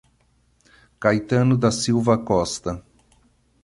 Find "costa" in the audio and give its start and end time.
2.17-2.83